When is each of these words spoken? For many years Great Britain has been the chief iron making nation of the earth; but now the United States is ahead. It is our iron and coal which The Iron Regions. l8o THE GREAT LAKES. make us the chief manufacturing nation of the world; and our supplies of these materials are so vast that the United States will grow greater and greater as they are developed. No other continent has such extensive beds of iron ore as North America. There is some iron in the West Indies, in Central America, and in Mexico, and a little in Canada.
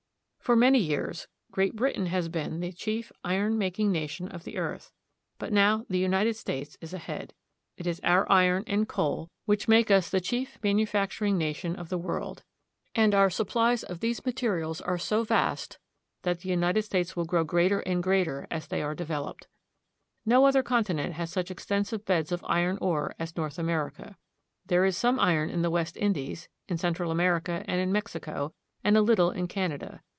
For 0.43 0.55
many 0.57 0.79
years 0.79 1.27
Great 1.49 1.77
Britain 1.77 2.07
has 2.07 2.27
been 2.27 2.59
the 2.59 2.73
chief 2.73 3.09
iron 3.23 3.57
making 3.57 3.89
nation 3.89 4.27
of 4.27 4.43
the 4.43 4.57
earth; 4.57 4.91
but 5.37 5.53
now 5.53 5.85
the 5.87 5.99
United 5.99 6.33
States 6.35 6.77
is 6.81 6.93
ahead. 6.93 7.33
It 7.77 7.87
is 7.87 8.01
our 8.03 8.29
iron 8.29 8.65
and 8.67 8.85
coal 8.85 9.29
which 9.45 9.67
The 9.67 9.71
Iron 9.71 9.77
Regions. 9.77 9.85
l8o 9.85 9.87
THE 9.87 9.87
GREAT 9.87 9.87
LAKES. 9.87 9.87
make 9.87 9.97
us 9.97 10.09
the 10.09 10.27
chief 10.27 10.59
manufacturing 10.61 11.37
nation 11.37 11.75
of 11.77 11.87
the 11.87 11.97
world; 11.97 12.43
and 12.93 13.15
our 13.15 13.29
supplies 13.29 13.83
of 13.83 14.01
these 14.01 14.25
materials 14.25 14.81
are 14.81 14.97
so 14.97 15.23
vast 15.23 15.77
that 16.23 16.41
the 16.41 16.49
United 16.49 16.81
States 16.81 17.15
will 17.15 17.23
grow 17.23 17.45
greater 17.45 17.79
and 17.81 18.03
greater 18.03 18.45
as 18.51 18.67
they 18.67 18.81
are 18.81 18.93
developed. 18.95 19.47
No 20.25 20.45
other 20.45 20.63
continent 20.63 21.13
has 21.13 21.31
such 21.31 21.49
extensive 21.49 22.03
beds 22.03 22.33
of 22.33 22.43
iron 22.45 22.77
ore 22.81 23.15
as 23.17 23.37
North 23.37 23.57
America. 23.57 24.17
There 24.65 24.83
is 24.83 24.97
some 24.97 25.17
iron 25.17 25.49
in 25.49 25.61
the 25.61 25.71
West 25.71 25.95
Indies, 25.95 26.49
in 26.67 26.77
Central 26.77 27.09
America, 27.09 27.63
and 27.69 27.79
in 27.79 27.93
Mexico, 27.93 28.53
and 28.83 28.97
a 28.97 29.01
little 29.01 29.31
in 29.31 29.47
Canada. 29.47 30.01